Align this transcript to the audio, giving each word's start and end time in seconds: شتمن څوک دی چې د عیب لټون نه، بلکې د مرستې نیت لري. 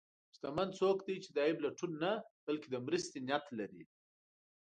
شتمن 0.35 0.69
څوک 0.79 0.97
دی 1.07 1.15
چې 1.23 1.29
د 1.31 1.37
عیب 1.45 1.57
لټون 1.65 1.91
نه، 2.03 2.11
بلکې 2.45 2.67
د 2.69 2.75
مرستې 2.85 3.17
نیت 3.27 3.45
لري. 3.59 3.83